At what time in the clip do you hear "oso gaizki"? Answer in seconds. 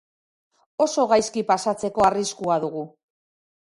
0.85-1.45